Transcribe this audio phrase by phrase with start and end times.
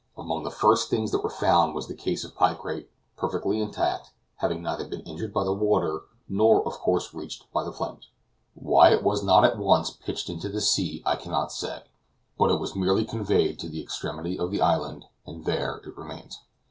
[0.17, 4.63] Among the first things that were found was the case of picrate, perfectly intact, having
[4.63, 8.09] neither been injured by the water, nor of course reached by the flames.
[8.55, 11.83] Why it was not at once pitched into the sea I cannot say;
[12.35, 16.39] but it was merely conveyed to the extremity of the island, and there it remains.